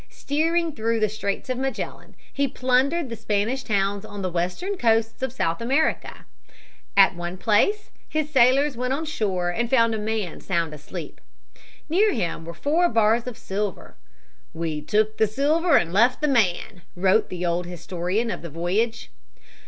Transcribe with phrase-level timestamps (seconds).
[0.09, 5.21] Steering through the Straits of Magellan, he plundered the Spanish towns on the western coasts
[5.21, 6.25] of South America.
[6.97, 11.21] At one place his sailors went on shore and found a man sound asleep.
[11.87, 13.95] Near him were four bars of silver.
[14.55, 19.11] "We took the silver and left the man," wrote the old historian of the voyage.